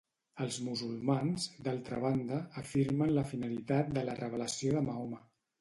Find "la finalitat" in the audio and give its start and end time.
3.19-3.95